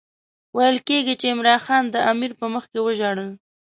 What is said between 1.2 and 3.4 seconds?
چې عمرا خان د امیر په مخکې وژړل.